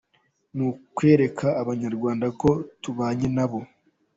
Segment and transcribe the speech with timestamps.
[0.55, 2.49] Ni ukwereka abanyarwanda ko
[2.83, 3.59] tubanye nabo.